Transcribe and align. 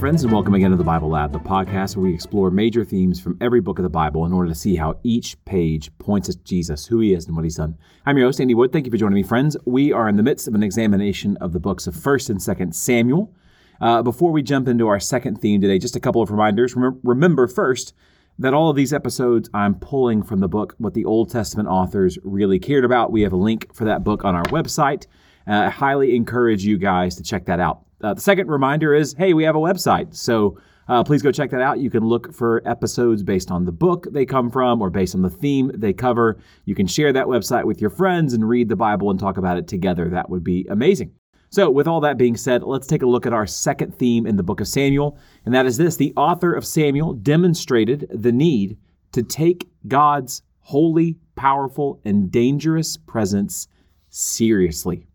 friends, 0.00 0.22
and 0.22 0.32
welcome 0.32 0.54
again 0.54 0.70
to 0.70 0.78
the 0.78 0.82
Bible 0.82 1.10
Lab, 1.10 1.30
the 1.30 1.38
podcast 1.38 1.94
where 1.94 2.04
we 2.04 2.14
explore 2.14 2.50
major 2.50 2.86
themes 2.86 3.20
from 3.20 3.36
every 3.42 3.60
book 3.60 3.78
of 3.78 3.82
the 3.82 3.90
Bible 3.90 4.24
in 4.24 4.32
order 4.32 4.48
to 4.48 4.54
see 4.54 4.74
how 4.74 4.98
each 5.02 5.36
page 5.44 5.90
points 5.98 6.26
at 6.30 6.42
Jesus, 6.42 6.86
who 6.86 7.00
he 7.00 7.12
is, 7.12 7.26
and 7.26 7.36
what 7.36 7.44
he's 7.44 7.56
done. 7.56 7.76
I'm 8.06 8.16
your 8.16 8.26
host, 8.26 8.40
Andy 8.40 8.54
Wood. 8.54 8.72
Thank 8.72 8.86
you 8.86 8.90
for 8.90 8.96
joining 8.96 9.16
me, 9.16 9.22
friends. 9.22 9.58
We 9.66 9.92
are 9.92 10.08
in 10.08 10.16
the 10.16 10.22
midst 10.22 10.48
of 10.48 10.54
an 10.54 10.62
examination 10.62 11.36
of 11.36 11.52
the 11.52 11.60
books 11.60 11.86
of 11.86 11.94
1st 11.94 12.30
and 12.30 12.40
2nd 12.40 12.74
Samuel. 12.74 13.30
Uh, 13.78 14.02
before 14.02 14.32
we 14.32 14.42
jump 14.42 14.68
into 14.68 14.88
our 14.88 15.00
second 15.00 15.42
theme 15.42 15.60
today, 15.60 15.78
just 15.78 15.96
a 15.96 16.00
couple 16.00 16.22
of 16.22 16.30
reminders. 16.30 16.74
remember 16.74 17.46
first 17.46 17.92
that 18.38 18.54
all 18.54 18.70
of 18.70 18.76
these 18.76 18.94
episodes 18.94 19.50
I'm 19.52 19.74
pulling 19.74 20.22
from 20.22 20.40
the 20.40 20.48
book 20.48 20.76
What 20.78 20.94
the 20.94 21.04
Old 21.04 21.30
Testament 21.30 21.68
Authors 21.68 22.16
Really 22.24 22.58
Cared 22.58 22.86
About. 22.86 23.12
We 23.12 23.20
have 23.20 23.34
a 23.34 23.36
link 23.36 23.74
for 23.74 23.84
that 23.84 24.02
book 24.02 24.24
on 24.24 24.34
our 24.34 24.44
website. 24.44 25.06
Uh, 25.46 25.64
I 25.66 25.68
highly 25.68 26.16
encourage 26.16 26.64
you 26.64 26.78
guys 26.78 27.16
to 27.16 27.22
check 27.22 27.44
that 27.44 27.60
out. 27.60 27.84
Uh, 28.02 28.14
the 28.14 28.20
second 28.20 28.48
reminder 28.48 28.94
is 28.94 29.14
hey, 29.14 29.34
we 29.34 29.44
have 29.44 29.56
a 29.56 29.60
website. 29.60 30.14
So 30.14 30.58
uh, 30.88 31.04
please 31.04 31.22
go 31.22 31.30
check 31.30 31.50
that 31.50 31.60
out. 31.60 31.78
You 31.78 31.90
can 31.90 32.04
look 32.04 32.34
for 32.34 32.62
episodes 32.66 33.22
based 33.22 33.50
on 33.50 33.64
the 33.64 33.72
book 33.72 34.06
they 34.10 34.26
come 34.26 34.50
from 34.50 34.82
or 34.82 34.90
based 34.90 35.14
on 35.14 35.22
the 35.22 35.30
theme 35.30 35.70
they 35.74 35.92
cover. 35.92 36.38
You 36.64 36.74
can 36.74 36.86
share 36.86 37.12
that 37.12 37.26
website 37.26 37.64
with 37.64 37.80
your 37.80 37.90
friends 37.90 38.34
and 38.34 38.48
read 38.48 38.68
the 38.68 38.76
Bible 38.76 39.10
and 39.10 39.18
talk 39.18 39.36
about 39.36 39.56
it 39.56 39.68
together. 39.68 40.08
That 40.08 40.30
would 40.30 40.42
be 40.42 40.66
amazing. 40.68 41.12
So, 41.52 41.68
with 41.68 41.88
all 41.88 42.00
that 42.00 42.16
being 42.16 42.36
said, 42.36 42.62
let's 42.62 42.86
take 42.86 43.02
a 43.02 43.06
look 43.06 43.26
at 43.26 43.32
our 43.32 43.46
second 43.46 43.96
theme 43.96 44.24
in 44.24 44.36
the 44.36 44.42
book 44.44 44.60
of 44.60 44.68
Samuel, 44.68 45.18
and 45.44 45.52
that 45.52 45.66
is 45.66 45.76
this 45.76 45.96
the 45.96 46.12
author 46.16 46.52
of 46.52 46.64
Samuel 46.64 47.14
demonstrated 47.14 48.06
the 48.12 48.30
need 48.30 48.78
to 49.12 49.24
take 49.24 49.68
God's 49.88 50.42
holy, 50.60 51.18
powerful, 51.34 52.00
and 52.04 52.30
dangerous 52.30 52.96
presence 52.96 53.66
seriously. 54.08 55.06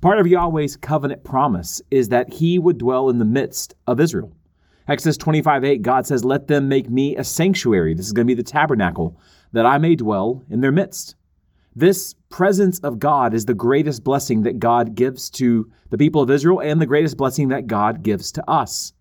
Part 0.00 0.18
of 0.18 0.26
Yahweh's 0.26 0.76
covenant 0.76 1.22
promise 1.24 1.82
is 1.90 2.08
that 2.08 2.32
he 2.32 2.58
would 2.58 2.78
dwell 2.78 3.10
in 3.10 3.18
the 3.18 3.24
midst 3.24 3.74
of 3.86 4.00
Israel. 4.00 4.32
Exodus 4.88 5.16
25 5.16 5.64
8, 5.64 5.82
God 5.82 6.06
says, 6.06 6.24
Let 6.24 6.48
them 6.48 6.68
make 6.68 6.90
me 6.90 7.16
a 7.16 7.24
sanctuary. 7.24 7.94
This 7.94 8.06
is 8.06 8.12
going 8.12 8.26
to 8.26 8.34
be 8.34 8.40
the 8.40 8.42
tabernacle, 8.42 9.20
that 9.52 9.66
I 9.66 9.78
may 9.78 9.94
dwell 9.94 10.42
in 10.50 10.60
their 10.60 10.72
midst. 10.72 11.14
This 11.74 12.14
presence 12.30 12.78
of 12.80 12.98
God 12.98 13.32
is 13.32 13.46
the 13.46 13.54
greatest 13.54 14.04
blessing 14.04 14.42
that 14.42 14.58
God 14.58 14.94
gives 14.94 15.30
to 15.30 15.70
the 15.90 15.98
people 15.98 16.20
of 16.20 16.30
Israel 16.30 16.60
and 16.60 16.80
the 16.80 16.86
greatest 16.86 17.16
blessing 17.16 17.48
that 17.48 17.66
God 17.66 18.02
gives 18.02 18.32
to 18.32 18.50
us. 18.50 18.92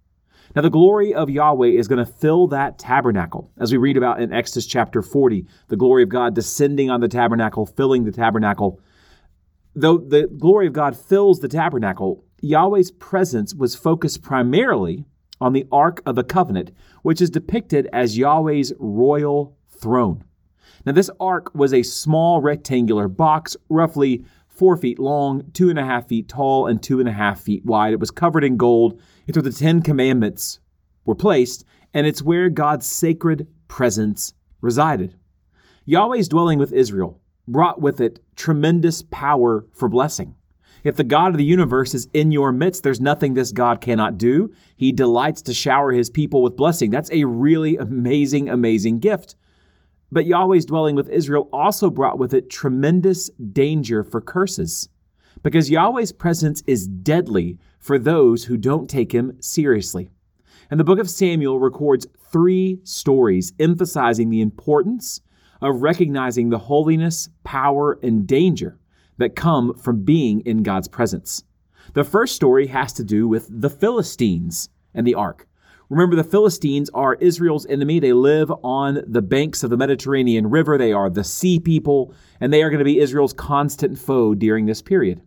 Now, 0.55 0.61
the 0.61 0.69
glory 0.69 1.13
of 1.13 1.29
Yahweh 1.29 1.69
is 1.69 1.87
going 1.87 2.05
to 2.05 2.11
fill 2.11 2.47
that 2.47 2.77
tabernacle. 2.77 3.49
As 3.57 3.71
we 3.71 3.77
read 3.77 3.97
about 3.97 4.21
in 4.21 4.33
Exodus 4.33 4.65
chapter 4.65 5.01
40, 5.01 5.45
the 5.69 5.77
glory 5.77 6.03
of 6.03 6.09
God 6.09 6.35
descending 6.35 6.89
on 6.89 6.99
the 6.99 7.07
tabernacle, 7.07 7.65
filling 7.65 8.03
the 8.03 8.11
tabernacle. 8.11 8.79
Though 9.73 9.97
the 9.97 10.27
glory 10.27 10.67
of 10.67 10.73
God 10.73 10.97
fills 10.97 11.39
the 11.39 11.47
tabernacle, 11.47 12.25
Yahweh's 12.41 12.91
presence 12.91 13.53
was 13.53 13.75
focused 13.75 14.21
primarily 14.21 15.05
on 15.39 15.53
the 15.53 15.65
Ark 15.71 16.01
of 16.05 16.15
the 16.15 16.23
Covenant, 16.23 16.71
which 17.03 17.21
is 17.21 17.29
depicted 17.29 17.87
as 17.93 18.17
Yahweh's 18.17 18.73
royal 18.79 19.57
throne. 19.69 20.23
Now, 20.85 20.91
this 20.93 21.11
ark 21.19 21.51
was 21.53 21.73
a 21.73 21.83
small 21.83 22.41
rectangular 22.41 23.07
box, 23.07 23.55
roughly 23.69 24.25
four 24.47 24.75
feet 24.77 24.99
long, 24.99 25.43
two 25.53 25.69
and 25.69 25.79
a 25.79 25.85
half 25.85 26.07
feet 26.07 26.27
tall, 26.27 26.67
and 26.67 26.81
two 26.81 26.99
and 26.99 27.07
a 27.07 27.13
half 27.13 27.39
feet 27.39 27.63
wide. 27.65 27.93
It 27.93 27.99
was 27.99 28.11
covered 28.11 28.43
in 28.43 28.57
gold. 28.57 28.99
It's 29.27 29.37
where 29.37 29.43
the 29.43 29.51
Ten 29.51 29.81
Commandments 29.81 30.59
were 31.05 31.15
placed, 31.15 31.65
and 31.93 32.07
it's 32.07 32.23
where 32.23 32.49
God's 32.49 32.87
sacred 32.87 33.47
presence 33.67 34.33
resided. 34.59 35.15
Yahweh's 35.85 36.27
dwelling 36.27 36.59
with 36.59 36.73
Israel 36.73 37.20
brought 37.47 37.81
with 37.81 37.99
it 38.01 38.23
tremendous 38.35 39.03
power 39.03 39.65
for 39.73 39.89
blessing. 39.89 40.35
If 40.83 40.95
the 40.95 41.03
God 41.03 41.31
of 41.31 41.37
the 41.37 41.43
universe 41.43 41.93
is 41.93 42.07
in 42.13 42.31
your 42.31 42.51
midst, 42.51 42.81
there's 42.81 42.99
nothing 42.99 43.33
this 43.33 43.51
God 43.51 43.81
cannot 43.81 44.17
do. 44.17 44.51
He 44.75 44.91
delights 44.91 45.43
to 45.43 45.53
shower 45.53 45.91
his 45.91 46.09
people 46.09 46.41
with 46.41 46.57
blessing. 46.57 46.89
That's 46.89 47.11
a 47.11 47.25
really 47.25 47.77
amazing, 47.77 48.49
amazing 48.49 48.99
gift. 48.99 49.35
But 50.11 50.25
Yahweh's 50.25 50.65
dwelling 50.65 50.95
with 50.95 51.09
Israel 51.09 51.49
also 51.53 51.89
brought 51.89 52.17
with 52.17 52.33
it 52.33 52.49
tremendous 52.49 53.29
danger 53.29 54.03
for 54.03 54.21
curses, 54.21 54.89
because 55.43 55.69
Yahweh's 55.69 56.11
presence 56.11 56.63
is 56.67 56.87
deadly 56.87 57.59
for 57.79 57.97
those 57.97 58.45
who 58.45 58.57
don't 58.57 58.89
take 58.89 59.11
him 59.11 59.37
seriously. 59.39 60.09
And 60.69 60.79
the 60.79 60.83
book 60.83 60.99
of 60.99 61.09
Samuel 61.09 61.59
records 61.59 62.07
three 62.31 62.79
stories 62.83 63.53
emphasizing 63.59 64.29
the 64.29 64.41
importance 64.41 65.21
of 65.61 65.81
recognizing 65.81 66.49
the 66.49 66.57
holiness, 66.57 67.29
power, 67.43 67.99
and 68.01 68.25
danger 68.27 68.77
that 69.17 69.35
come 69.35 69.73
from 69.75 70.03
being 70.03 70.41
in 70.41 70.63
God's 70.63 70.87
presence. 70.87 71.43
The 71.93 72.03
first 72.03 72.35
story 72.35 72.67
has 72.67 72.93
to 72.93 73.03
do 73.03 73.27
with 73.27 73.47
the 73.49 73.69
Philistines 73.69 74.69
and 74.93 75.05
the 75.05 75.15
ark. 75.15 75.47
Remember, 75.89 76.15
the 76.15 76.23
Philistines 76.23 76.89
are 76.93 77.15
Israel's 77.15 77.65
enemy. 77.65 77.99
They 77.99 78.13
live 78.13 78.51
on 78.63 79.03
the 79.05 79.21
banks 79.21 79.61
of 79.61 79.69
the 79.69 79.77
Mediterranean 79.77 80.49
River. 80.49 80.77
They 80.77 80.93
are 80.93 81.09
the 81.09 81.23
sea 81.23 81.59
people, 81.59 82.13
and 82.39 82.51
they 82.51 82.63
are 82.63 82.69
going 82.69 82.79
to 82.79 82.85
be 82.85 82.99
Israel's 82.99 83.33
constant 83.33 83.99
foe 83.99 84.33
during 84.33 84.65
this 84.65 84.81
period. 84.81 85.21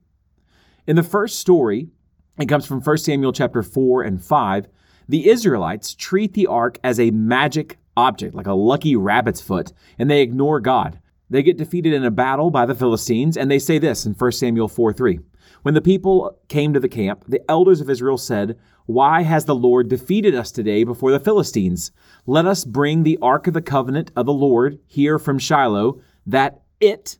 In 0.87 0.97
the 0.97 1.03
first 1.03 1.39
story, 1.39 1.91
it 2.39 2.47
comes 2.47 2.65
from 2.65 2.81
1 2.81 2.99
Samuel 2.99 3.33
chapter 3.33 3.63
4 3.63 4.03
and 4.03 4.25
5. 4.25 4.67
The 5.07 5.29
Israelites 5.29 5.95
treat 5.95 6.33
the 6.33 6.47
ark 6.47 6.79
as 6.83 6.99
a 6.99 7.11
magic 7.11 7.79
object, 7.97 8.35
like 8.35 8.47
a 8.47 8.55
lucky 8.55 8.97
rabbit's 8.97 9.41
foot, 9.41 9.73
and 9.99 10.11
they 10.11 10.23
ignore 10.23 10.61
God. 10.61 11.01
They 11.31 11.43
get 11.43 11.57
defeated 11.59 11.93
in 11.93 12.05
a 12.05 12.11
battle 12.11 12.51
by 12.51 12.67
the 12.67 12.75
Philistines, 12.75 13.37
and 13.37 13.51
they 13.51 13.59
say 13.59 13.79
this 13.79 14.07
in 14.07 14.13
1 14.13 14.33
Samuel 14.33 14.69
4 14.69 14.93
3. 14.93 15.21
When 15.63 15.75
the 15.75 15.81
people 15.81 16.39
came 16.49 16.75
to 16.75 16.81
the 16.81 16.89
camp, 16.89 17.25
the 17.27 17.43
elders 17.51 17.81
of 17.81 17.89
Israel 17.89 18.19
said, 18.19 18.59
Why 18.87 19.23
has 19.23 19.47
the 19.47 19.55
Lord 19.55 19.89
defeated 19.89 20.35
us 20.35 20.53
today 20.53 20.85
before 20.85 21.11
the 21.11 21.21
Philistines? 21.21 21.91
Let 22.27 22.45
us 22.45 22.65
bring 22.65 23.03
the 23.03 23.19
ark 23.23 23.47
of 23.47 23.55
the 23.55 23.63
covenant 23.63 24.11
of 24.15 24.27
the 24.27 24.33
Lord 24.33 24.79
here 24.87 25.19
from 25.19 25.39
Shiloh, 25.39 26.01
that 26.27 26.63
it, 26.81 27.19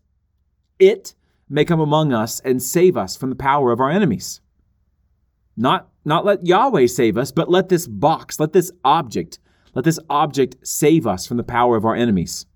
it 0.79 1.15
may 1.49 1.65
come 1.65 1.81
among 1.81 2.13
us 2.13 2.41
and 2.41 2.63
save 2.63 2.97
us 2.97 3.17
from 3.17 3.31
the 3.31 3.37
power 3.37 3.73
of 3.73 3.81
our 3.81 3.91
enemies. 3.91 4.43
Not, 5.57 5.89
not 6.05 6.25
let 6.25 6.47
Yahweh 6.47 6.87
save 6.87 7.17
us, 7.17 7.33
but 7.33 7.51
let 7.51 7.69
this 7.69 7.87
box, 7.87 8.39
let 8.39 8.53
this 8.53 8.73
object, 8.85 9.39
let 9.75 9.85
this 9.85 9.99
object 10.09 10.57
save 10.63 11.07
us 11.07 11.27
from 11.27 11.37
the 11.37 11.43
power 11.43 11.77
of 11.77 11.85
our 11.85 11.95
enemies. 11.95 12.47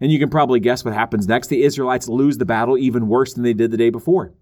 And 0.00 0.12
you 0.12 0.18
can 0.18 0.28
probably 0.28 0.60
guess 0.60 0.84
what 0.84 0.94
happens 0.94 1.26
next. 1.26 1.48
The 1.48 1.62
Israelites 1.62 2.08
lose 2.08 2.38
the 2.38 2.44
battle 2.44 2.76
even 2.76 3.08
worse 3.08 3.34
than 3.34 3.42
they 3.42 3.54
did 3.54 3.70
the 3.70 3.76
day 3.76 3.90
before. 3.90 4.32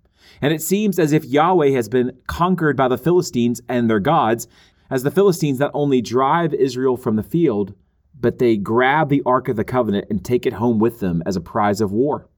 And 0.40 0.52
it 0.52 0.62
seems 0.62 0.98
as 0.98 1.12
if 1.12 1.24
Yahweh 1.24 1.70
has 1.70 1.88
been 1.88 2.16
conquered 2.26 2.76
by 2.76 2.88
the 2.88 2.98
Philistines 2.98 3.60
and 3.68 3.88
their 3.88 4.00
gods, 4.00 4.48
as 4.90 5.02
the 5.02 5.10
Philistines 5.10 5.58
not 5.58 5.70
only 5.74 6.02
drive 6.02 6.54
Israel 6.54 6.96
from 6.96 7.16
the 7.16 7.22
field, 7.22 7.74
but 8.18 8.38
they 8.38 8.56
grab 8.56 9.08
the 9.08 9.22
Ark 9.26 9.48
of 9.48 9.56
the 9.56 9.64
Covenant 9.64 10.06
and 10.10 10.24
take 10.24 10.46
it 10.46 10.54
home 10.54 10.78
with 10.78 11.00
them 11.00 11.22
as 11.26 11.36
a 11.36 11.40
prize 11.40 11.80
of 11.80 11.92
war. 11.92 12.28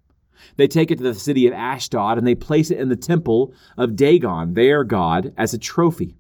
They 0.57 0.69
take 0.69 0.91
it 0.91 0.99
to 0.99 1.05
the 1.05 1.15
city 1.15 1.47
of 1.47 1.55
Ashdod 1.55 2.19
and 2.19 2.27
they 2.27 2.35
place 2.35 2.71
it 2.71 2.79
in 2.79 2.89
the 2.89 2.97
temple 2.97 3.55
of 3.77 3.97
Dagon, 3.97 4.55
their 4.55 4.85
god, 4.85 5.33
as 5.37 5.55
a 5.55 5.59
trophy. 5.59 6.17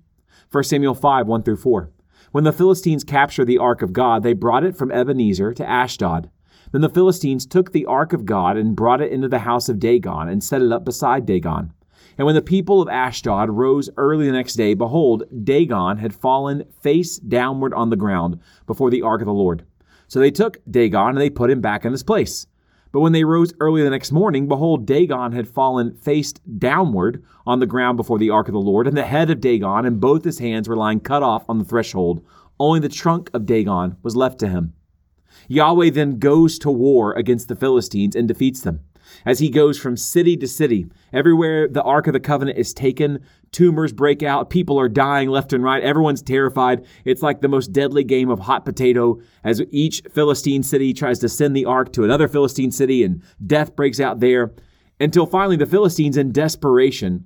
1 0.52 0.64
Samuel 0.64 0.94
5 0.94 1.26
1 1.26 1.42
through 1.42 1.56
4. 1.56 1.90
When 2.32 2.44
the 2.44 2.52
Philistines 2.52 3.04
captured 3.04 3.46
the 3.46 3.58
ark 3.58 3.82
of 3.82 3.92
God, 3.92 4.22
they 4.22 4.32
brought 4.32 4.64
it 4.64 4.76
from 4.76 4.90
Ebenezer 4.90 5.54
to 5.54 5.68
Ashdod. 5.68 6.30
Then 6.72 6.80
the 6.80 6.88
Philistines 6.88 7.46
took 7.46 7.72
the 7.72 7.86
ark 7.86 8.12
of 8.12 8.26
God 8.26 8.56
and 8.56 8.76
brought 8.76 9.00
it 9.00 9.12
into 9.12 9.28
the 9.28 9.40
house 9.40 9.68
of 9.68 9.78
Dagon 9.78 10.28
and 10.28 10.42
set 10.42 10.62
it 10.62 10.72
up 10.72 10.84
beside 10.84 11.24
Dagon. 11.24 11.72
And 12.18 12.26
when 12.26 12.34
the 12.34 12.42
people 12.42 12.82
of 12.82 12.88
Ashdod 12.88 13.50
rose 13.50 13.90
early 13.96 14.26
the 14.26 14.32
next 14.32 14.54
day, 14.54 14.74
behold, 14.74 15.24
Dagon 15.44 15.98
had 15.98 16.14
fallen 16.14 16.64
face 16.80 17.18
downward 17.18 17.74
on 17.74 17.90
the 17.90 17.96
ground 17.96 18.40
before 18.66 18.90
the 18.90 19.02
ark 19.02 19.20
of 19.20 19.26
the 19.26 19.32
Lord. 19.32 19.64
So 20.08 20.18
they 20.18 20.30
took 20.30 20.58
Dagon 20.70 21.10
and 21.10 21.18
they 21.18 21.30
put 21.30 21.50
him 21.50 21.60
back 21.60 21.84
in 21.84 21.92
his 21.92 22.02
place. 22.02 22.46
But 22.96 23.02
when 23.02 23.12
they 23.12 23.24
rose 23.24 23.52
early 23.60 23.82
the 23.82 23.90
next 23.90 24.10
morning, 24.10 24.48
behold, 24.48 24.86
Dagon 24.86 25.32
had 25.32 25.46
fallen 25.46 25.98
face 25.98 26.32
downward 26.32 27.22
on 27.46 27.60
the 27.60 27.66
ground 27.66 27.98
before 27.98 28.18
the 28.18 28.30
ark 28.30 28.48
of 28.48 28.54
the 28.54 28.58
Lord, 28.58 28.86
and 28.86 28.96
the 28.96 29.04
head 29.04 29.28
of 29.28 29.42
Dagon 29.42 29.84
and 29.84 30.00
both 30.00 30.24
his 30.24 30.38
hands 30.38 30.66
were 30.66 30.78
lying 30.78 31.00
cut 31.00 31.22
off 31.22 31.44
on 31.46 31.58
the 31.58 31.64
threshold. 31.66 32.24
Only 32.58 32.80
the 32.80 32.88
trunk 32.88 33.28
of 33.34 33.44
Dagon 33.44 33.98
was 34.02 34.16
left 34.16 34.38
to 34.38 34.48
him. 34.48 34.72
Yahweh 35.46 35.90
then 35.90 36.18
goes 36.18 36.58
to 36.60 36.70
war 36.70 37.12
against 37.12 37.48
the 37.48 37.54
Philistines 37.54 38.16
and 38.16 38.26
defeats 38.26 38.62
them. 38.62 38.80
As 39.24 39.38
he 39.38 39.50
goes 39.50 39.78
from 39.78 39.96
city 39.96 40.36
to 40.36 40.46
city, 40.46 40.86
everywhere 41.12 41.68
the 41.68 41.82
Ark 41.82 42.06
of 42.06 42.12
the 42.12 42.20
Covenant 42.20 42.58
is 42.58 42.74
taken, 42.74 43.20
tumors 43.52 43.92
break 43.92 44.22
out, 44.22 44.50
people 44.50 44.78
are 44.78 44.88
dying 44.88 45.28
left 45.28 45.52
and 45.52 45.62
right, 45.62 45.82
everyone's 45.82 46.22
terrified. 46.22 46.84
It's 47.04 47.22
like 47.22 47.40
the 47.40 47.48
most 47.48 47.72
deadly 47.72 48.04
game 48.04 48.30
of 48.30 48.40
hot 48.40 48.64
potato 48.64 49.20
as 49.44 49.62
each 49.70 50.02
Philistine 50.12 50.62
city 50.62 50.92
tries 50.92 51.18
to 51.20 51.28
send 51.28 51.56
the 51.56 51.64
Ark 51.64 51.92
to 51.94 52.04
another 52.04 52.28
Philistine 52.28 52.70
city 52.70 53.02
and 53.02 53.22
death 53.44 53.76
breaks 53.76 54.00
out 54.00 54.20
there. 54.20 54.52
Until 54.98 55.26
finally, 55.26 55.56
the 55.56 55.66
Philistines, 55.66 56.16
in 56.16 56.32
desperation, 56.32 57.24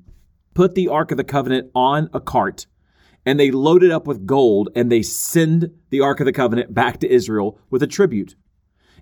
put 0.54 0.74
the 0.74 0.88
Ark 0.88 1.10
of 1.10 1.16
the 1.16 1.24
Covenant 1.24 1.70
on 1.74 2.10
a 2.12 2.20
cart 2.20 2.66
and 3.26 3.38
they 3.38 3.50
load 3.50 3.82
it 3.82 3.90
up 3.90 4.06
with 4.06 4.26
gold 4.26 4.70
and 4.74 4.90
they 4.90 5.02
send 5.02 5.70
the 5.90 6.00
Ark 6.00 6.20
of 6.20 6.26
the 6.26 6.32
Covenant 6.32 6.72
back 6.72 6.98
to 7.00 7.12
Israel 7.12 7.58
with 7.70 7.82
a 7.82 7.86
tribute. 7.86 8.34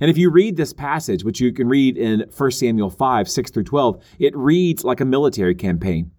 And 0.00 0.10
if 0.10 0.16
you 0.16 0.30
read 0.30 0.56
this 0.56 0.72
passage, 0.72 1.24
which 1.24 1.40
you 1.40 1.52
can 1.52 1.68
read 1.68 1.96
in 1.96 2.24
1 2.36 2.50
Samuel 2.52 2.90
5, 2.90 3.28
6 3.28 3.50
through 3.50 3.64
12, 3.64 4.02
it 4.18 4.36
reads 4.36 4.84
like 4.84 5.00
a 5.00 5.04
military 5.04 5.54
campaign. 5.54 6.12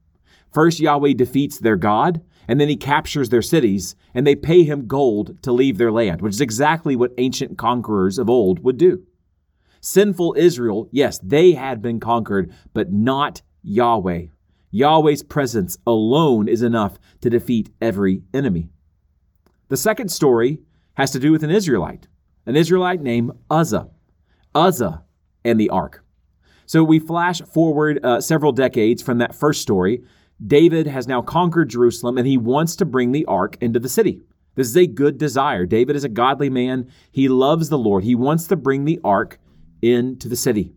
First, 0.53 0.79
Yahweh 0.79 1.13
defeats 1.13 1.59
their 1.59 1.77
God, 1.77 2.21
And 2.49 2.59
then 2.59 2.67
he 2.67 2.77
captures 2.77 3.29
their 3.29 3.43
cities, 3.43 3.95
and 4.15 4.25
they 4.25 4.35
pay 4.35 4.63
him 4.63 4.87
gold 4.87 5.37
to 5.43 5.51
leave 5.51 5.77
their 5.77 5.91
land, 5.91 6.19
which 6.19 6.33
is 6.33 6.41
exactly 6.41 6.95
what 6.95 7.13
ancient 7.19 7.59
conquerors 7.59 8.17
of 8.17 8.27
old 8.27 8.63
would 8.63 8.77
do. 8.77 9.05
Sinful 9.81 10.33
Israel, 10.35 10.89
yes, 10.91 11.19
they 11.19 11.51
had 11.51 11.79
been 11.79 11.99
conquered, 11.99 12.51
but 12.73 12.91
not 12.91 13.43
Yahweh. 13.61 14.25
Yahweh's 14.71 15.21
presence 15.21 15.77
alone 15.85 16.47
is 16.47 16.63
enough 16.63 16.97
to 17.21 17.29
defeat 17.29 17.69
every 17.79 18.23
enemy. 18.33 18.71
The 19.67 19.77
second 19.77 20.09
story 20.09 20.57
has 20.95 21.11
to 21.11 21.19
do 21.19 21.31
with 21.31 21.43
an 21.43 21.51
Israelite, 21.51 22.07
an 22.49 22.55
Israelite 22.55 22.99
named 22.99 23.31
Uzzah. 23.51 23.91
Uzzah 24.55 25.03
and 25.45 25.59
the 25.59 25.69
ark. 25.69 26.03
So 26.65 26.83
we 26.83 26.97
flash 26.97 27.41
forward 27.43 28.03
uh, 28.03 28.21
several 28.21 28.51
decades 28.51 29.03
from 29.03 29.19
that 29.19 29.35
first 29.35 29.61
story. 29.61 30.01
David 30.45 30.87
has 30.87 31.07
now 31.07 31.21
conquered 31.21 31.69
Jerusalem 31.69 32.17
and 32.17 32.25
he 32.25 32.39
wants 32.39 32.75
to 32.77 32.85
bring 32.85 33.11
the 33.11 33.23
ark 33.25 33.55
into 33.61 33.79
the 33.79 33.87
city. 33.87 34.21
This 34.55 34.67
is 34.67 34.77
a 34.77 34.87
good 34.87 35.19
desire. 35.19 35.67
David 35.67 35.95
is 35.95 36.03
a 36.03 36.09
godly 36.09 36.49
man. 36.49 36.91
He 37.11 37.29
loves 37.29 37.69
the 37.69 37.77
Lord. 37.77 38.03
He 38.03 38.15
wants 38.15 38.47
to 38.47 38.55
bring 38.55 38.85
the 38.85 38.99
ark 39.03 39.37
into 39.83 40.27
the 40.27 40.35
city. 40.35 40.73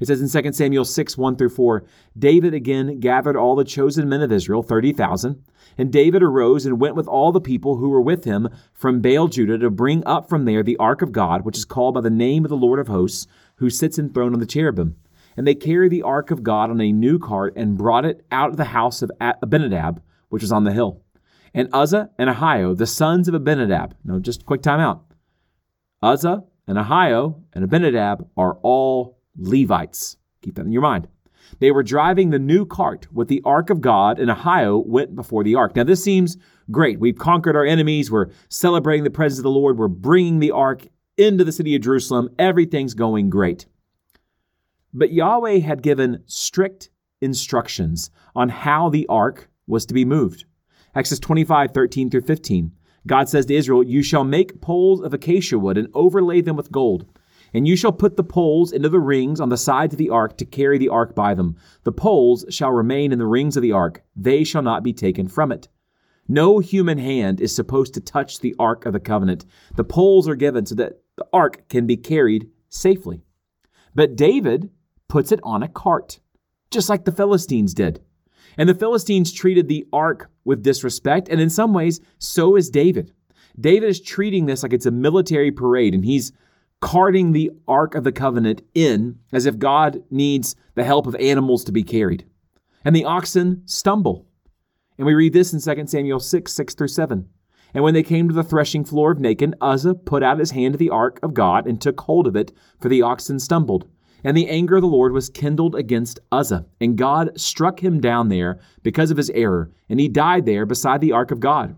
It 0.00 0.06
says 0.06 0.20
in 0.20 0.42
2 0.42 0.52
Samuel 0.52 0.84
6, 0.84 1.18
1 1.18 1.36
through 1.36 1.48
4, 1.50 1.84
David 2.18 2.54
again 2.54 3.00
gathered 3.00 3.36
all 3.36 3.56
the 3.56 3.64
chosen 3.64 4.08
men 4.08 4.22
of 4.22 4.32
Israel, 4.32 4.62
30,000. 4.62 5.42
And 5.78 5.92
David 5.92 6.22
arose 6.22 6.64
and 6.64 6.80
went 6.80 6.96
with 6.96 7.08
all 7.08 7.32
the 7.32 7.40
people 7.40 7.76
who 7.76 7.88
were 7.88 8.00
with 8.00 8.24
him 8.24 8.48
from 8.72 9.00
Baal 9.00 9.28
Judah 9.28 9.58
to 9.58 9.70
bring 9.70 10.02
up 10.06 10.28
from 10.28 10.44
there 10.44 10.62
the 10.62 10.76
ark 10.78 11.02
of 11.02 11.12
God, 11.12 11.44
which 11.44 11.58
is 11.58 11.64
called 11.64 11.94
by 11.94 12.00
the 12.00 12.10
name 12.10 12.44
of 12.44 12.48
the 12.48 12.56
Lord 12.56 12.78
of 12.78 12.88
hosts, 12.88 13.26
who 13.56 13.70
sits 13.70 13.98
enthroned 13.98 14.34
on 14.34 14.40
the 14.40 14.46
cherubim. 14.46 14.96
And 15.36 15.46
they 15.46 15.54
carried 15.54 15.92
the 15.92 16.02
ark 16.02 16.30
of 16.30 16.42
God 16.42 16.70
on 16.70 16.80
a 16.80 16.92
new 16.92 17.18
cart 17.18 17.54
and 17.56 17.76
brought 17.76 18.06
it 18.06 18.24
out 18.30 18.50
of 18.50 18.56
the 18.56 18.64
house 18.64 19.02
of 19.02 19.10
Abinadab, 19.20 20.02
which 20.28 20.42
was 20.42 20.52
on 20.52 20.64
the 20.64 20.72
hill. 20.72 21.02
And 21.52 21.68
Uzzah 21.72 22.10
and 22.18 22.30
Ahio, 22.30 22.76
the 22.76 22.86
sons 22.86 23.28
of 23.28 23.34
Abinadab, 23.34 23.94
no, 24.04 24.18
just 24.18 24.46
quick 24.46 24.62
time 24.62 24.80
out. 24.80 25.04
Uzzah 26.02 26.44
and 26.66 26.78
Ahio 26.78 27.42
and 27.52 27.64
Abinadab 27.64 28.28
are 28.36 28.58
all 28.62 29.15
Levites. 29.38 30.16
Keep 30.42 30.56
that 30.56 30.66
in 30.66 30.72
your 30.72 30.82
mind. 30.82 31.08
They 31.60 31.70
were 31.70 31.82
driving 31.82 32.30
the 32.30 32.38
new 32.38 32.66
cart 32.66 33.06
with 33.12 33.28
the 33.28 33.42
ark 33.44 33.70
of 33.70 33.80
God, 33.80 34.18
and 34.18 34.30
Ahio 34.30 34.84
went 34.84 35.14
before 35.14 35.44
the 35.44 35.54
ark. 35.54 35.76
Now, 35.76 35.84
this 35.84 36.02
seems 36.02 36.36
great. 36.70 36.98
We've 36.98 37.18
conquered 37.18 37.56
our 37.56 37.64
enemies. 37.64 38.10
We're 38.10 38.30
celebrating 38.48 39.04
the 39.04 39.10
presence 39.10 39.38
of 39.38 39.44
the 39.44 39.50
Lord. 39.50 39.78
We're 39.78 39.88
bringing 39.88 40.40
the 40.40 40.50
ark 40.50 40.86
into 41.16 41.44
the 41.44 41.52
city 41.52 41.74
of 41.74 41.82
Jerusalem. 41.82 42.30
Everything's 42.38 42.94
going 42.94 43.30
great. 43.30 43.66
But 44.92 45.12
Yahweh 45.12 45.58
had 45.58 45.82
given 45.82 46.22
strict 46.26 46.90
instructions 47.20 48.10
on 48.34 48.48
how 48.48 48.88
the 48.88 49.06
ark 49.08 49.48
was 49.66 49.86
to 49.86 49.94
be 49.94 50.04
moved. 50.04 50.44
Exodus 50.94 51.20
25, 51.20 51.72
13 51.72 52.10
through 52.10 52.22
15. 52.22 52.72
God 53.06 53.28
says 53.28 53.46
to 53.46 53.54
Israel, 53.54 53.82
You 53.82 54.02
shall 54.02 54.24
make 54.24 54.60
poles 54.60 55.00
of 55.00 55.14
acacia 55.14 55.58
wood 55.58 55.78
and 55.78 55.88
overlay 55.94 56.40
them 56.40 56.56
with 56.56 56.72
gold. 56.72 57.06
And 57.54 57.66
you 57.66 57.76
shall 57.76 57.92
put 57.92 58.16
the 58.16 58.24
poles 58.24 58.72
into 58.72 58.88
the 58.88 59.00
rings 59.00 59.40
on 59.40 59.48
the 59.48 59.56
sides 59.56 59.94
of 59.94 59.98
the 59.98 60.10
ark 60.10 60.36
to 60.38 60.44
carry 60.44 60.78
the 60.78 60.88
ark 60.88 61.14
by 61.14 61.34
them. 61.34 61.56
The 61.84 61.92
poles 61.92 62.44
shall 62.50 62.72
remain 62.72 63.12
in 63.12 63.18
the 63.18 63.26
rings 63.26 63.56
of 63.56 63.62
the 63.62 63.72
ark, 63.72 64.02
they 64.14 64.44
shall 64.44 64.62
not 64.62 64.82
be 64.82 64.92
taken 64.92 65.28
from 65.28 65.52
it. 65.52 65.68
No 66.28 66.58
human 66.58 66.98
hand 66.98 67.40
is 67.40 67.54
supposed 67.54 67.94
to 67.94 68.00
touch 68.00 68.40
the 68.40 68.54
ark 68.58 68.84
of 68.84 68.92
the 68.92 69.00
covenant. 69.00 69.46
The 69.76 69.84
poles 69.84 70.28
are 70.28 70.34
given 70.34 70.66
so 70.66 70.74
that 70.74 71.00
the 71.16 71.26
ark 71.32 71.68
can 71.68 71.86
be 71.86 71.96
carried 71.96 72.48
safely. 72.68 73.22
But 73.94 74.16
David 74.16 74.70
puts 75.08 75.30
it 75.30 75.40
on 75.42 75.62
a 75.62 75.68
cart, 75.68 76.18
just 76.70 76.88
like 76.88 77.04
the 77.04 77.12
Philistines 77.12 77.74
did. 77.74 78.00
And 78.58 78.68
the 78.68 78.74
Philistines 78.74 79.32
treated 79.32 79.68
the 79.68 79.86
ark 79.92 80.30
with 80.44 80.62
disrespect, 80.62 81.28
and 81.28 81.40
in 81.40 81.50
some 81.50 81.72
ways, 81.72 82.00
so 82.18 82.56
is 82.56 82.70
David. 82.70 83.12
David 83.58 83.88
is 83.88 84.00
treating 84.00 84.46
this 84.46 84.62
like 84.62 84.72
it's 84.72 84.86
a 84.86 84.90
military 84.90 85.50
parade, 85.50 85.94
and 85.94 86.04
he's 86.04 86.32
carting 86.80 87.32
the 87.32 87.50
Ark 87.66 87.94
of 87.94 88.04
the 88.04 88.12
Covenant 88.12 88.62
in 88.74 89.18
as 89.32 89.46
if 89.46 89.58
God 89.58 90.02
needs 90.10 90.56
the 90.74 90.84
help 90.84 91.06
of 91.06 91.14
animals 91.16 91.64
to 91.64 91.72
be 91.72 91.82
carried. 91.82 92.24
And 92.84 92.94
the 92.94 93.04
oxen 93.04 93.62
stumble. 93.66 94.26
And 94.98 95.06
we 95.06 95.14
read 95.14 95.32
this 95.32 95.52
in 95.52 95.60
2 95.60 95.86
Samuel 95.86 96.20
6 96.20 96.52
6 96.52 96.74
through 96.74 96.88
7. 96.88 97.28
And 97.74 97.84
when 97.84 97.94
they 97.94 98.02
came 98.02 98.28
to 98.28 98.34
the 98.34 98.44
threshing 98.44 98.84
floor 98.84 99.10
of 99.10 99.18
Nacon, 99.18 99.54
Uzzah 99.60 99.94
put 99.94 100.22
out 100.22 100.38
his 100.38 100.52
hand 100.52 100.74
to 100.74 100.78
the 100.78 100.90
ark 100.90 101.18
of 101.22 101.34
God 101.34 101.66
and 101.66 101.80
took 101.80 102.00
hold 102.00 102.26
of 102.26 102.36
it, 102.36 102.52
for 102.80 102.88
the 102.88 103.02
oxen 103.02 103.38
stumbled. 103.38 103.88
And 104.24 104.36
the 104.36 104.48
anger 104.48 104.76
of 104.76 104.82
the 104.82 104.88
Lord 104.88 105.12
was 105.12 105.28
kindled 105.28 105.74
against 105.74 106.20
Uzzah, 106.32 106.66
and 106.80 106.96
God 106.96 107.38
struck 107.38 107.82
him 107.82 108.00
down 108.00 108.28
there 108.28 108.60
because 108.82 109.10
of 109.10 109.16
his 109.16 109.30
error, 109.30 109.70
and 109.88 110.00
he 110.00 110.08
died 110.08 110.46
there 110.46 110.64
beside 110.64 111.00
the 111.00 111.12
ark 111.12 111.30
of 111.30 111.38
God. 111.38 111.76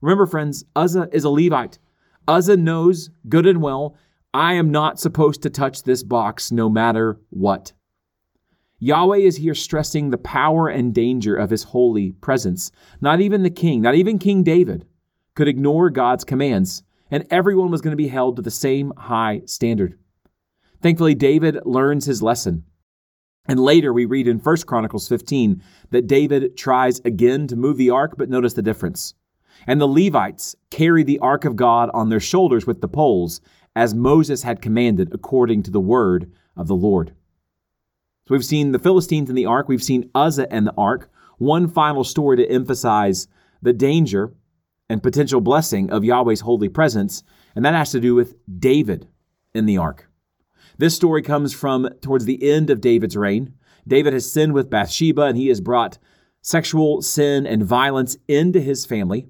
Remember, 0.00 0.26
friends, 0.26 0.64
Uzzah 0.74 1.08
is 1.12 1.24
a 1.24 1.30
Levite. 1.30 1.78
Uzzah 2.26 2.56
knows 2.56 3.10
good 3.28 3.46
and 3.46 3.62
well 3.62 3.96
I 4.32 4.54
am 4.54 4.70
not 4.70 5.00
supposed 5.00 5.42
to 5.42 5.50
touch 5.50 5.82
this 5.82 6.04
box 6.04 6.52
no 6.52 6.70
matter 6.70 7.20
what. 7.30 7.72
Yahweh 8.78 9.18
is 9.18 9.36
here 9.36 9.54
stressing 9.54 10.10
the 10.10 10.18
power 10.18 10.68
and 10.68 10.94
danger 10.94 11.34
of 11.34 11.50
his 11.50 11.64
holy 11.64 12.12
presence. 12.12 12.70
Not 13.00 13.20
even 13.20 13.42
the 13.42 13.50
king, 13.50 13.82
not 13.82 13.96
even 13.96 14.18
King 14.18 14.42
David, 14.42 14.86
could 15.34 15.48
ignore 15.48 15.90
God's 15.90 16.24
commands, 16.24 16.82
and 17.10 17.26
everyone 17.30 17.70
was 17.70 17.80
going 17.80 17.90
to 17.90 17.96
be 17.96 18.08
held 18.08 18.36
to 18.36 18.42
the 18.42 18.50
same 18.50 18.92
high 18.96 19.42
standard. 19.46 19.98
Thankfully, 20.80 21.14
David 21.14 21.58
learns 21.66 22.06
his 22.06 22.22
lesson. 22.22 22.64
And 23.46 23.58
later 23.58 23.92
we 23.92 24.04
read 24.04 24.28
in 24.28 24.38
1 24.38 24.56
Chronicles 24.58 25.08
15 25.08 25.62
that 25.90 26.06
David 26.06 26.56
tries 26.56 27.00
again 27.00 27.48
to 27.48 27.56
move 27.56 27.76
the 27.76 27.90
ark, 27.90 28.14
but 28.16 28.30
notice 28.30 28.54
the 28.54 28.62
difference. 28.62 29.14
And 29.66 29.80
the 29.80 29.88
Levites 29.88 30.56
carry 30.70 31.02
the 31.02 31.18
ark 31.18 31.44
of 31.44 31.56
God 31.56 31.90
on 31.92 32.08
their 32.08 32.20
shoulders 32.20 32.66
with 32.66 32.80
the 32.80 32.88
poles, 32.88 33.40
as 33.74 33.94
Moses 33.94 34.42
had 34.42 34.62
commanded 34.62 35.14
according 35.14 35.62
to 35.64 35.70
the 35.70 35.80
word 35.80 36.30
of 36.56 36.66
the 36.66 36.74
Lord. 36.74 37.14
So 38.26 38.34
we've 38.34 38.44
seen 38.44 38.72
the 38.72 38.78
Philistines 38.78 39.28
in 39.28 39.36
the 39.36 39.46
ark, 39.46 39.68
we've 39.68 39.82
seen 39.82 40.10
Uzzah 40.14 40.52
and 40.52 40.66
the 40.66 40.74
ark. 40.76 41.10
One 41.38 41.68
final 41.68 42.04
story 42.04 42.36
to 42.36 42.50
emphasize 42.50 43.26
the 43.62 43.72
danger 43.72 44.34
and 44.88 45.02
potential 45.02 45.40
blessing 45.40 45.90
of 45.90 46.04
Yahweh's 46.04 46.40
holy 46.40 46.68
presence, 46.68 47.22
and 47.54 47.64
that 47.64 47.74
has 47.74 47.92
to 47.92 48.00
do 48.00 48.14
with 48.14 48.36
David 48.60 49.08
in 49.54 49.66
the 49.66 49.78
ark. 49.78 50.08
This 50.78 50.94
story 50.94 51.22
comes 51.22 51.52
from 51.52 51.88
towards 52.02 52.24
the 52.24 52.50
end 52.50 52.70
of 52.70 52.80
David's 52.80 53.16
reign. 53.16 53.54
David 53.86 54.12
has 54.12 54.30
sinned 54.30 54.52
with 54.52 54.70
Bathsheba, 54.70 55.22
and 55.22 55.36
he 55.36 55.48
has 55.48 55.60
brought 55.60 55.98
sexual 56.42 57.02
sin 57.02 57.46
and 57.46 57.64
violence 57.64 58.16
into 58.28 58.60
his 58.60 58.86
family. 58.86 59.28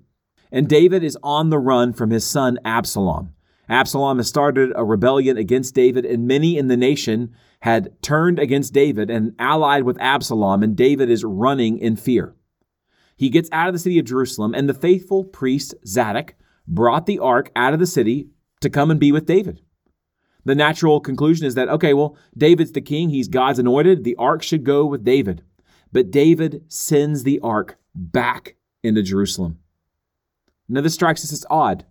And 0.52 0.68
David 0.68 1.04
is 1.04 1.18
on 1.22 1.50
the 1.50 1.58
run 1.58 1.92
from 1.92 2.10
his 2.10 2.24
son 2.24 2.58
Absalom. 2.64 3.34
Absalom 3.70 4.16
has 4.16 4.26
started 4.26 4.72
a 4.74 4.84
rebellion 4.84 5.36
against 5.36 5.76
David, 5.76 6.04
and 6.04 6.26
many 6.26 6.58
in 6.58 6.66
the 6.66 6.76
nation 6.76 7.32
had 7.60 8.02
turned 8.02 8.40
against 8.40 8.74
David 8.74 9.10
and 9.10 9.32
allied 9.38 9.84
with 9.84 10.00
Absalom, 10.00 10.64
and 10.64 10.76
David 10.76 11.08
is 11.08 11.22
running 11.22 11.78
in 11.78 11.94
fear. 11.94 12.34
He 13.16 13.30
gets 13.30 13.48
out 13.52 13.68
of 13.68 13.72
the 13.72 13.78
city 13.78 14.00
of 14.00 14.06
Jerusalem, 14.06 14.54
and 14.54 14.68
the 14.68 14.74
faithful 14.74 15.22
priest 15.22 15.74
Zadok 15.86 16.34
brought 16.66 17.06
the 17.06 17.20
ark 17.20 17.52
out 17.54 17.72
of 17.72 17.78
the 17.78 17.86
city 17.86 18.30
to 18.60 18.68
come 18.68 18.90
and 18.90 18.98
be 18.98 19.12
with 19.12 19.26
David. 19.26 19.60
The 20.44 20.56
natural 20.56 20.98
conclusion 20.98 21.46
is 21.46 21.54
that, 21.54 21.68
okay, 21.68 21.94
well, 21.94 22.16
David's 22.36 22.72
the 22.72 22.80
king, 22.80 23.10
he's 23.10 23.28
God's 23.28 23.60
anointed, 23.60 24.02
the 24.02 24.16
ark 24.16 24.42
should 24.42 24.64
go 24.64 24.84
with 24.84 25.04
David. 25.04 25.44
But 25.92 26.10
David 26.10 26.64
sends 26.66 27.22
the 27.22 27.38
ark 27.40 27.78
back 27.94 28.56
into 28.82 29.02
Jerusalem. 29.02 29.60
Now, 30.68 30.80
this 30.80 30.94
strikes 30.94 31.22
us 31.22 31.32
as 31.32 31.46
odd 31.50 31.84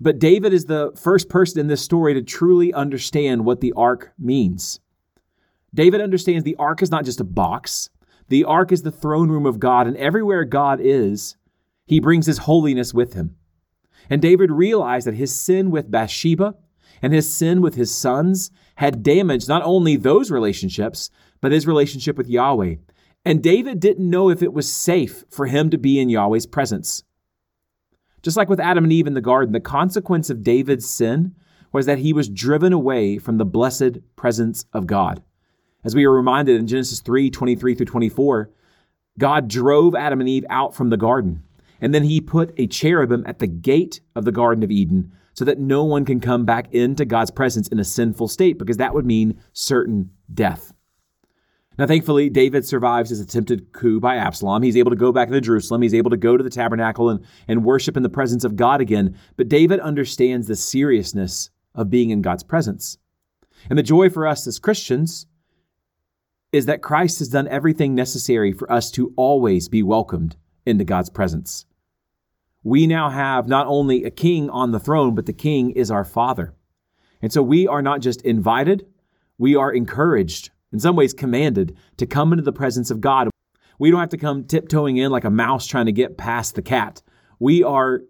but 0.00 0.18
David 0.18 0.52
is 0.52 0.64
the 0.64 0.92
first 0.96 1.28
person 1.28 1.60
in 1.60 1.66
this 1.66 1.82
story 1.82 2.14
to 2.14 2.22
truly 2.22 2.72
understand 2.72 3.44
what 3.44 3.60
the 3.60 3.72
ark 3.76 4.12
means. 4.18 4.80
David 5.74 6.00
understands 6.00 6.42
the 6.42 6.56
ark 6.56 6.82
is 6.82 6.90
not 6.90 7.04
just 7.04 7.20
a 7.20 7.24
box, 7.24 7.90
the 8.28 8.44
ark 8.44 8.72
is 8.72 8.82
the 8.82 8.90
throne 8.90 9.28
room 9.28 9.44
of 9.44 9.60
God, 9.60 9.86
and 9.86 9.96
everywhere 9.96 10.44
God 10.44 10.80
is, 10.80 11.36
he 11.86 12.00
brings 12.00 12.26
his 12.26 12.38
holiness 12.38 12.94
with 12.94 13.12
him. 13.12 13.36
And 14.08 14.22
David 14.22 14.50
realized 14.50 15.06
that 15.06 15.14
his 15.14 15.38
sin 15.38 15.70
with 15.70 15.90
Bathsheba 15.90 16.54
and 17.02 17.12
his 17.12 17.32
sin 17.32 17.60
with 17.60 17.74
his 17.74 17.94
sons 17.94 18.50
had 18.76 19.02
damaged 19.02 19.48
not 19.48 19.62
only 19.62 19.96
those 19.96 20.30
relationships, 20.30 21.10
but 21.40 21.52
his 21.52 21.66
relationship 21.66 22.16
with 22.16 22.28
Yahweh. 22.28 22.76
And 23.24 23.42
David 23.42 23.80
didn't 23.80 24.08
know 24.08 24.30
if 24.30 24.42
it 24.42 24.52
was 24.52 24.72
safe 24.72 25.24
for 25.30 25.46
him 25.46 25.70
to 25.70 25.78
be 25.78 26.00
in 26.00 26.08
Yahweh's 26.08 26.46
presence. 26.46 27.04
Just 28.22 28.36
like 28.36 28.48
with 28.48 28.60
Adam 28.60 28.84
and 28.84 28.92
Eve 28.92 29.06
in 29.06 29.14
the 29.14 29.20
garden, 29.20 29.52
the 29.52 29.60
consequence 29.60 30.30
of 30.30 30.42
David's 30.42 30.88
sin 30.88 31.34
was 31.72 31.86
that 31.86 31.98
he 31.98 32.12
was 32.12 32.28
driven 32.28 32.72
away 32.72 33.18
from 33.18 33.38
the 33.38 33.44
blessed 33.44 33.98
presence 34.16 34.64
of 34.72 34.86
God. 34.86 35.22
As 35.84 35.94
we 35.94 36.04
are 36.04 36.12
reminded 36.12 36.56
in 36.56 36.66
Genesis 36.66 37.00
3 37.00 37.30
23 37.30 37.74
through 37.74 37.86
24, 37.86 38.50
God 39.18 39.48
drove 39.48 39.94
Adam 39.94 40.20
and 40.20 40.28
Eve 40.28 40.44
out 40.50 40.74
from 40.74 40.90
the 40.90 40.96
garden, 40.96 41.42
and 41.80 41.94
then 41.94 42.04
he 42.04 42.20
put 42.20 42.52
a 42.58 42.66
cherubim 42.66 43.24
at 43.26 43.38
the 43.38 43.46
gate 43.46 44.00
of 44.14 44.24
the 44.24 44.32
Garden 44.32 44.62
of 44.62 44.70
Eden 44.70 45.12
so 45.32 45.44
that 45.44 45.58
no 45.58 45.84
one 45.84 46.04
can 46.04 46.20
come 46.20 46.44
back 46.44 46.72
into 46.74 47.04
God's 47.04 47.30
presence 47.30 47.68
in 47.68 47.78
a 47.78 47.84
sinful 47.84 48.28
state, 48.28 48.58
because 48.58 48.76
that 48.76 48.92
would 48.92 49.06
mean 49.06 49.40
certain 49.52 50.10
death. 50.34 50.72
Now, 51.78 51.86
thankfully, 51.86 52.28
David 52.28 52.66
survives 52.66 53.10
his 53.10 53.20
attempted 53.20 53.72
coup 53.72 54.00
by 54.00 54.16
Absalom. 54.16 54.62
He's 54.62 54.76
able 54.76 54.90
to 54.90 54.96
go 54.96 55.12
back 55.12 55.30
to 55.30 55.40
Jerusalem. 55.40 55.82
He's 55.82 55.94
able 55.94 56.10
to 56.10 56.16
go 56.16 56.36
to 56.36 56.44
the 56.44 56.50
tabernacle 56.50 57.08
and, 57.08 57.24
and 57.48 57.64
worship 57.64 57.96
in 57.96 58.02
the 58.02 58.08
presence 58.08 58.44
of 58.44 58.56
God 58.56 58.80
again. 58.80 59.16
But 59.36 59.48
David 59.48 59.80
understands 59.80 60.46
the 60.46 60.56
seriousness 60.56 61.50
of 61.74 61.88
being 61.88 62.10
in 62.10 62.22
God's 62.22 62.42
presence. 62.42 62.98
And 63.68 63.78
the 63.78 63.82
joy 63.82 64.10
for 64.10 64.26
us 64.26 64.46
as 64.46 64.58
Christians 64.58 65.26
is 66.52 66.66
that 66.66 66.82
Christ 66.82 67.20
has 67.20 67.28
done 67.28 67.48
everything 67.48 67.94
necessary 67.94 68.52
for 68.52 68.70
us 68.70 68.90
to 68.92 69.12
always 69.16 69.68
be 69.68 69.82
welcomed 69.82 70.36
into 70.66 70.84
God's 70.84 71.10
presence. 71.10 71.64
We 72.62 72.86
now 72.86 73.08
have 73.08 73.48
not 73.48 73.66
only 73.66 74.04
a 74.04 74.10
king 74.10 74.50
on 74.50 74.72
the 74.72 74.80
throne, 74.80 75.14
but 75.14 75.26
the 75.26 75.32
king 75.32 75.70
is 75.70 75.90
our 75.90 76.04
father. 76.04 76.54
And 77.22 77.32
so 77.32 77.42
we 77.42 77.66
are 77.66 77.82
not 77.82 78.00
just 78.00 78.22
invited, 78.22 78.86
we 79.38 79.54
are 79.54 79.72
encouraged, 79.72 80.50
in 80.72 80.78
some 80.78 80.96
ways 80.96 81.12
commanded, 81.12 81.76
to 81.96 82.06
come 82.06 82.32
into 82.32 82.44
the 82.44 82.52
presence 82.52 82.90
of 82.90 83.00
God. 83.00 83.28
We 83.78 83.90
don't 83.90 84.00
have 84.00 84.10
to 84.10 84.18
come 84.18 84.44
tiptoeing 84.44 84.98
in 84.98 85.10
like 85.10 85.24
a 85.24 85.30
mouse 85.30 85.66
trying 85.66 85.86
to 85.86 85.92
get 85.92 86.18
past 86.18 86.54
the 86.54 86.62
cat. 86.62 87.02
We 87.38 87.62
are 87.62 88.02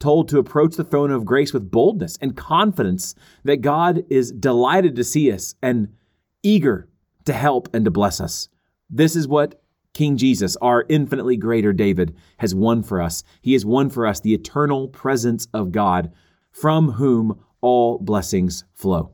told 0.00 0.28
to 0.28 0.38
approach 0.38 0.76
the 0.76 0.84
throne 0.84 1.10
of 1.10 1.24
grace 1.24 1.52
with 1.52 1.70
boldness 1.70 2.18
and 2.20 2.36
confidence 2.36 3.14
that 3.44 3.62
God 3.62 4.04
is 4.10 4.32
delighted 4.32 4.96
to 4.96 5.04
see 5.04 5.32
us 5.32 5.54
and 5.62 5.94
eager 6.42 6.88
to 7.24 7.32
help 7.32 7.74
and 7.74 7.84
to 7.84 7.90
bless 7.90 8.20
us. 8.20 8.48
This 8.90 9.16
is 9.16 9.26
what 9.26 9.62
King 9.94 10.16
Jesus, 10.16 10.56
our 10.56 10.84
infinitely 10.88 11.36
greater 11.36 11.72
David, 11.72 12.16
has 12.38 12.54
won 12.54 12.82
for 12.82 13.00
us. 13.00 13.22
He 13.40 13.52
has 13.52 13.64
won 13.64 13.88
for 13.88 14.06
us 14.06 14.20
the 14.20 14.34
eternal 14.34 14.88
presence 14.88 15.46
of 15.54 15.72
God, 15.72 16.12
from 16.50 16.92
whom 16.92 17.40
all 17.60 17.98
blessings 17.98 18.64
flow. 18.74 19.13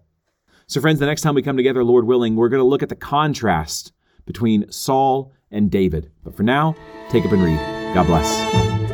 So, 0.70 0.80
friends, 0.80 1.00
the 1.00 1.06
next 1.06 1.22
time 1.22 1.34
we 1.34 1.42
come 1.42 1.56
together, 1.56 1.82
Lord 1.82 2.04
willing, 2.06 2.36
we're 2.36 2.48
going 2.48 2.62
to 2.62 2.64
look 2.64 2.80
at 2.84 2.88
the 2.88 2.94
contrast 2.94 3.90
between 4.24 4.70
Saul 4.70 5.32
and 5.50 5.68
David. 5.68 6.12
But 6.22 6.36
for 6.36 6.44
now, 6.44 6.76
take 7.08 7.24
up 7.24 7.32
and 7.32 7.42
read. 7.42 7.58
God 7.92 8.06
bless. 8.06 8.89